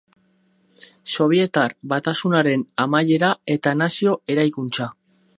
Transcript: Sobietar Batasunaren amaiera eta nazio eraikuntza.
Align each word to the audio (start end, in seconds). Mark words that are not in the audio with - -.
Sobietar 1.15 1.75
Batasunaren 1.91 2.63
amaiera 2.85 3.29
eta 3.57 3.75
nazio 3.83 4.15
eraikuntza. 4.37 4.89